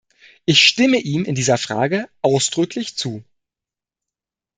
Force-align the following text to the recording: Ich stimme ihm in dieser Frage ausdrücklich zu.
Ich 0.45 0.63
stimme 0.67 0.97
ihm 0.97 1.25
in 1.25 1.35
dieser 1.35 1.59
Frage 1.59 2.09
ausdrücklich 2.23 2.95
zu. 2.97 3.23